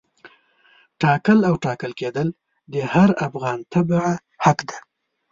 [1.01, 2.27] ټاکل او ټاکل کېدل
[2.73, 4.79] د هر افغان تبعه حق دی.